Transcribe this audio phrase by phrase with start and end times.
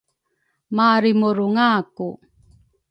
[0.75, 2.07] marimurungaku.